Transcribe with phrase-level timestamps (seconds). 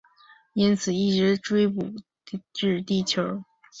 [0.53, 1.93] 因此一直追捕
[2.53, 3.43] 至地球。